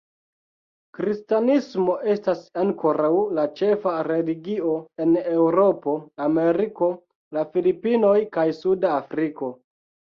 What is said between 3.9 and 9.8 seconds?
religio en Eŭropo, Ameriko, la Filipinoj kaj Suda Afriko.